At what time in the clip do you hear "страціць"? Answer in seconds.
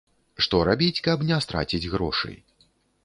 1.47-1.89